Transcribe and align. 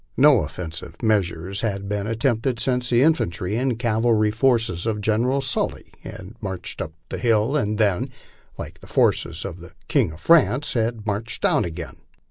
No 0.17 0.39
offen 0.39 0.71
sive 0.71 1.03
measures 1.03 1.61
had 1.61 1.87
been 1.87 2.07
attempted 2.07 2.59
since 2.59 2.89
the 2.89 3.03
infantry 3.03 3.55
and 3.55 3.77
cavalry 3.77 4.31
forces 4.31 4.87
of 4.87 4.99
General 4.99 5.41
Sully 5.41 5.93
had 6.01 6.33
marched 6.41 6.81
up 6.81 6.93
the 7.09 7.19
hill 7.19 7.55
and 7.55 7.77
then, 7.77 8.09
like 8.57 8.81
the 8.81 8.87
forces 8.87 9.45
of 9.45 9.57
the 9.59 9.73
king 9.87 10.11
of 10.11 10.19
France, 10.19 10.73
had 10.73 11.05
marched 11.05 11.43
down 11.43 11.65
again. 11.65 11.97